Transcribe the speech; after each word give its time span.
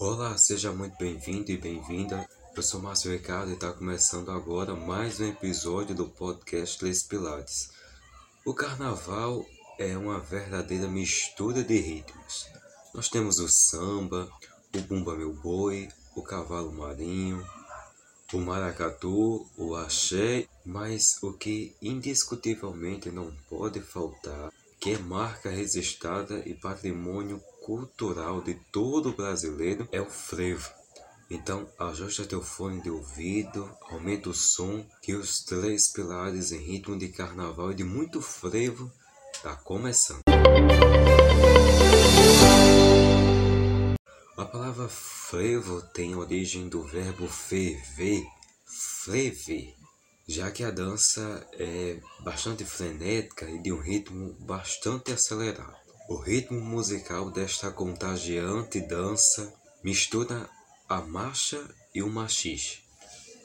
Olá, 0.00 0.34
seja 0.38 0.72
muito 0.72 0.96
bem-vindo 0.96 1.52
e 1.52 1.58
bem-vinda. 1.58 2.26
Eu 2.56 2.62
sou 2.62 2.80
Márcio 2.80 3.12
Ricardo 3.12 3.50
e 3.50 3.52
está 3.52 3.70
começando 3.70 4.30
agora 4.30 4.74
mais 4.74 5.20
um 5.20 5.28
episódio 5.28 5.94
do 5.94 6.08
podcast 6.08 6.82
Les 6.82 7.02
Pilates. 7.02 7.68
O 8.42 8.54
carnaval 8.54 9.44
é 9.78 9.94
uma 9.98 10.18
verdadeira 10.18 10.88
mistura 10.88 11.62
de 11.62 11.78
ritmos. 11.78 12.46
Nós 12.94 13.10
temos 13.10 13.38
o 13.40 13.48
samba, 13.50 14.26
o 14.74 14.80
bumba 14.80 15.14
meu 15.14 15.34
boi, 15.34 15.90
o 16.16 16.22
cavalo 16.22 16.72
marinho, 16.72 17.46
o 18.32 18.38
maracatu, 18.38 19.46
o 19.58 19.76
axé, 19.76 20.48
mas 20.64 21.22
o 21.22 21.34
que 21.34 21.76
indiscutivelmente 21.82 23.10
não 23.10 23.30
pode 23.50 23.82
faltar, 23.82 24.50
que 24.80 24.92
é 24.92 24.98
marca 24.98 25.50
registrada 25.50 26.38
e 26.48 26.54
patrimônio 26.54 27.38
cultural 27.62 28.40
de 28.40 28.54
todo 28.72 29.12
brasileiro, 29.12 29.88
é 29.92 30.00
o 30.00 30.10
frevo. 30.10 30.68
Então, 31.30 31.70
ajusta 31.78 32.26
teu 32.26 32.42
fone 32.42 32.82
de 32.82 32.90
ouvido, 32.90 33.70
aumenta 33.88 34.28
o 34.30 34.34
som, 34.34 34.84
que 35.00 35.14
os 35.14 35.44
três 35.44 35.92
pilares 35.92 36.50
em 36.50 36.58
ritmo 36.58 36.98
de 36.98 37.08
carnaval 37.08 37.70
e 37.70 37.74
de 37.76 37.84
muito 37.84 38.20
frevo 38.20 38.90
tá 39.40 39.54
começando. 39.54 40.22
A 44.36 44.44
palavra 44.44 44.88
frevo 44.88 45.80
tem 45.94 46.16
origem 46.16 46.68
do 46.68 46.82
verbo 46.82 47.28
ferver, 47.28 48.24
freve, 49.04 49.76
já 50.26 50.50
que 50.50 50.64
a 50.64 50.70
dança 50.70 51.46
é 51.52 52.00
bastante 52.24 52.64
frenética 52.64 53.48
e 53.48 53.62
de 53.62 53.72
um 53.72 53.80
ritmo 53.80 54.34
bastante 54.40 55.12
acelerado. 55.12 55.89
O 56.10 56.16
ritmo 56.16 56.60
musical 56.60 57.30
desta 57.30 57.70
contagiante 57.70 58.80
dança 58.80 59.54
mistura 59.80 60.50
a 60.88 61.00
marcha 61.00 61.64
e 61.94 62.02
o 62.02 62.10
machixe, 62.10 62.80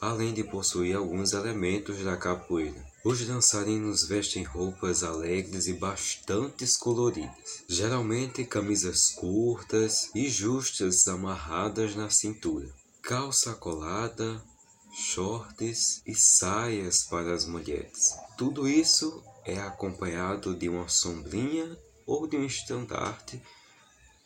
além 0.01 0.33
de 0.33 0.43
possuir 0.43 0.95
alguns 0.95 1.33
elementos 1.33 2.03
da 2.03 2.17
capoeira. 2.17 2.83
Os 3.03 3.23
dançarinos 3.23 4.07
vestem 4.07 4.41
roupas 4.41 5.03
alegres 5.03 5.67
e 5.67 5.73
bastante 5.73 6.65
coloridas, 6.79 7.63
geralmente 7.69 8.43
camisas 8.43 9.11
curtas 9.11 10.09
e 10.15 10.27
justas 10.27 11.07
amarradas 11.07 11.95
na 11.95 12.09
cintura, 12.09 12.67
calça 13.03 13.53
colada, 13.53 14.43
shorts 14.91 16.01
e 16.03 16.15
saias 16.15 17.03
para 17.03 17.31
as 17.31 17.45
mulheres. 17.45 18.15
Tudo 18.35 18.67
isso 18.67 19.23
é 19.45 19.59
acompanhado 19.59 20.55
de 20.55 20.67
uma 20.67 20.87
sombrinha 20.87 21.77
ou 22.05 22.27
de 22.27 22.37
um 22.37 22.45
estandarte 22.45 23.41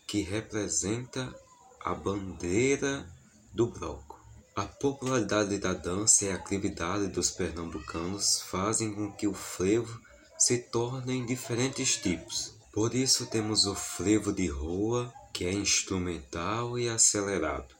que 0.08 0.22
representa 0.22 1.33
a 1.80 1.94
bandeira 1.94 3.08
do 3.53 3.67
bloco. 3.67 4.19
A 4.55 4.66
popularidade 4.66 5.58
da 5.58 5.73
dança 5.73 6.25
e 6.25 6.31
a 6.31 6.36
atividade 6.36 7.08
dos 7.08 7.31
pernambucanos 7.31 8.41
fazem 8.41 8.94
com 8.94 9.11
que 9.11 9.27
o 9.27 9.33
frevo 9.33 10.02
se 10.38 10.58
torne 10.58 11.13
em 11.13 11.25
diferentes 11.25 11.95
tipos. 11.95 12.53
Por 12.73 12.94
isso 12.94 13.25
temos 13.27 13.66
o 13.66 13.75
frevo 13.75 14.33
de 14.33 14.47
rua, 14.47 15.14
que 15.33 15.45
é 15.45 15.53
instrumental 15.53 16.77
e 16.77 16.89
acelerado, 16.89 17.73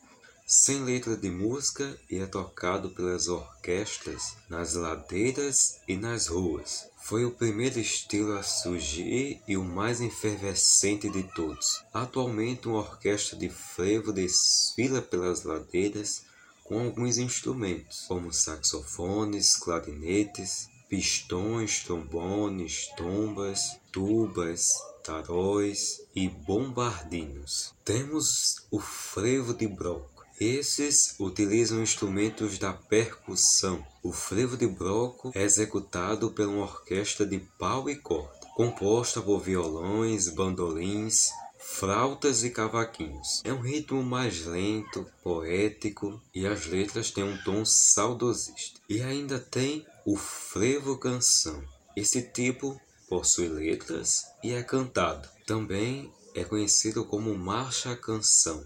sem 0.52 0.84
letra 0.84 1.16
de 1.16 1.30
música 1.30 1.96
e 2.10 2.18
é 2.18 2.26
tocado 2.26 2.90
pelas 2.90 3.28
orquestras 3.28 4.36
nas 4.50 4.74
ladeiras 4.74 5.78
e 5.88 5.96
nas 5.96 6.26
ruas. 6.26 6.88
Foi 7.04 7.24
o 7.24 7.30
primeiro 7.30 7.80
estilo 7.80 8.36
a 8.36 8.42
surgir 8.42 9.44
e 9.48 9.56
o 9.56 9.64
mais 9.64 10.02
efervescente 10.02 11.08
de 11.08 11.22
todos. 11.36 11.84
Atualmente, 11.94 12.68
uma 12.68 12.80
orquestra 12.80 13.38
de 13.38 13.48
frevo 13.48 14.12
desfila 14.12 15.04
pelas 15.04 15.44
ladeiras 15.44 16.24
com 16.64 16.80
alguns 16.80 17.20
instrumentos, 17.20 18.06
como 18.08 18.34
saxofones, 18.34 19.56
clarinetes, 19.56 20.68
pistões, 20.90 21.84
trombones, 21.84 22.88
tombas, 22.98 23.80
tubas, 23.92 24.66
taróis 25.04 26.02
e 26.16 26.28
bombardinos. 26.28 27.72
Temos 27.86 28.66
o 28.72 28.80
frevo 28.80 29.54
de 29.54 29.68
broco. 29.68 30.19
Esses 30.40 31.16
utilizam 31.20 31.84
instrumentos 31.84 32.58
da 32.58 32.72
percussão. 32.72 33.86
O 34.02 34.14
frevo 34.14 34.56
de 34.56 34.66
broco 34.66 35.34
é 35.36 35.44
executado 35.44 36.32
por 36.32 36.48
uma 36.48 36.64
orquestra 36.64 37.26
de 37.26 37.40
pau 37.60 37.90
e 37.90 37.98
corda, 37.98 38.48
composta 38.56 39.22
por 39.22 39.42
violões, 39.42 40.30
bandolins, 40.30 41.28
flautas 41.58 42.46
e 42.46 42.52
cavaquinhos. 42.52 43.42
É 43.44 43.52
um 43.52 43.60
ritmo 43.60 44.02
mais 44.02 44.46
lento, 44.46 45.06
poético 45.22 46.22
e 46.34 46.48
as 46.48 46.66
letras 46.68 47.12
têm 47.12 47.26
um 47.26 47.38
tom 47.44 47.66
saudosista. 47.66 48.80
E 48.88 49.02
ainda 49.02 49.40
tem 49.40 49.86
o 50.06 50.16
frevo 50.16 50.98
canção. 50.98 51.62
Esse 51.98 52.22
tipo 52.22 52.80
possui 53.10 53.50
letras 53.50 54.24
e 54.42 54.54
é 54.54 54.64
cantado. 54.64 55.28
Também 55.46 56.10
é 56.34 56.46
conhecido 56.46 57.04
como 57.04 57.38
marcha 57.38 57.94
canção, 57.94 58.66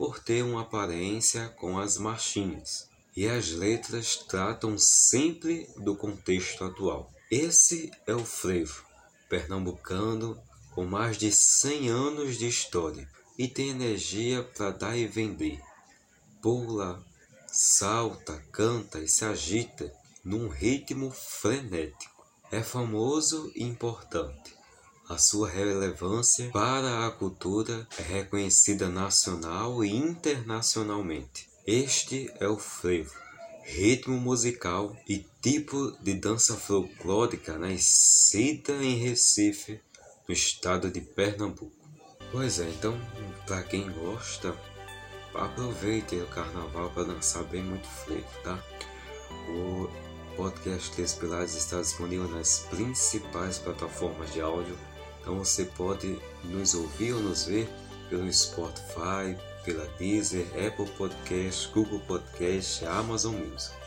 por 0.00 0.18
ter 0.18 0.42
uma 0.42 0.62
aparência 0.62 1.50
com 1.58 1.78
as 1.78 1.98
marchinhas. 1.98 2.88
E 3.14 3.28
as 3.28 3.50
letras 3.50 4.16
tratam 4.16 4.78
sempre 4.78 5.68
do 5.76 5.94
contexto 5.94 6.64
atual. 6.64 7.12
Esse 7.30 7.90
é 8.06 8.14
o 8.14 8.24
frevo, 8.24 8.82
pernambucano 9.28 10.42
com 10.74 10.86
mais 10.86 11.18
de 11.18 11.30
100 11.30 11.90
anos 11.90 12.38
de 12.38 12.48
história 12.48 13.06
e 13.38 13.46
tem 13.46 13.68
energia 13.68 14.42
para 14.42 14.70
dar 14.70 14.96
e 14.96 15.06
vender. 15.06 15.60
Pula, 16.40 17.04
salta, 17.46 18.42
canta 18.50 19.00
e 19.00 19.06
se 19.06 19.26
agita 19.26 19.92
num 20.24 20.48
ritmo 20.48 21.10
frenético. 21.10 22.24
É 22.50 22.62
famoso 22.62 23.52
e 23.54 23.64
importante. 23.64 24.59
A 25.10 25.18
sua 25.18 25.48
relevância 25.50 26.48
para 26.52 27.04
a 27.04 27.10
cultura 27.10 27.84
é 27.98 28.02
reconhecida 28.02 28.88
nacional 28.88 29.84
e 29.84 29.90
internacionalmente. 29.90 31.48
Este 31.66 32.32
é 32.38 32.46
o 32.46 32.56
frevo, 32.56 33.12
ritmo 33.64 34.16
musical 34.16 34.96
e 35.08 35.26
tipo 35.42 35.90
de 36.00 36.14
dança 36.14 36.54
folclórica 36.54 37.58
nascida 37.58 38.72
em 38.74 38.98
Recife 38.98 39.80
no 40.28 40.32
estado 40.32 40.88
de 40.88 41.00
Pernambuco. 41.00 41.72
Pois 42.30 42.60
é, 42.60 42.68
então, 42.70 42.96
para 43.48 43.64
quem 43.64 43.90
gosta, 43.90 44.56
aproveite 45.34 46.14
o 46.14 46.26
carnaval 46.28 46.88
para 46.90 47.12
dançar 47.12 47.42
bem 47.42 47.64
muito 47.64 47.88
frevo, 47.88 48.28
tá? 48.44 48.64
O 49.48 49.90
podcast 50.36 50.92
Três 50.92 51.14
Pilares 51.14 51.56
está 51.56 51.80
disponível 51.80 52.28
nas 52.28 52.60
principais 52.70 53.58
plataformas 53.58 54.32
de 54.32 54.40
áudio, 54.40 54.78
então 55.20 55.38
você 55.38 55.64
pode 55.64 56.18
nos 56.44 56.74
ouvir 56.74 57.12
ou 57.12 57.20
nos 57.20 57.44
ver 57.44 57.68
pelo 58.08 58.30
Spotify, 58.32 59.36
pela 59.64 59.86
Deezer, 59.98 60.46
Apple 60.66 60.90
Podcast, 60.96 61.68
Google 61.72 62.00
Podcast, 62.00 62.84
Amazon 62.86 63.34
Music. 63.34 63.80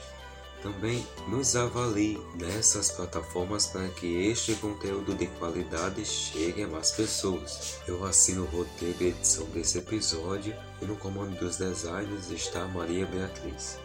Também 0.62 1.06
nos 1.28 1.58
avalie 1.58 2.18
nessas 2.36 2.90
plataformas 2.90 3.68
para 3.68 3.90
que 3.90 4.28
este 4.28 4.56
conteúdo 4.56 5.14
de 5.14 5.28
qualidade 5.28 6.06
chegue 6.06 6.64
a 6.64 6.68
mais 6.70 6.92
pessoas. 6.92 7.80
Eu 7.86 8.06
assino 8.06 8.44
o 8.44 8.46
roteiro 8.46 9.04
e 9.04 9.08
edição 9.08 9.44
desse 9.48 9.80
episódio 9.80 10.56
e 10.82 10.86
no 10.86 10.96
comando 10.96 11.38
dos 11.38 11.58
designs 11.58 12.32
está 12.32 12.66
Maria 12.66 13.06
Beatriz. 13.06 13.78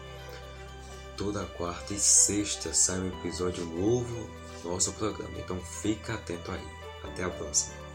Toda 1.17 1.43
quarta 1.57 1.93
e 1.93 1.99
sexta 1.99 2.73
sai 2.73 2.99
um 2.99 3.07
episódio 3.07 3.65
novo 3.65 4.29
do 4.63 4.69
nosso 4.69 4.93
programa, 4.93 5.37
então 5.37 5.59
fica 5.59 6.13
atento 6.13 6.49
aí. 6.49 6.78
Até 7.03 7.23
a 7.23 7.29
próxima. 7.29 7.88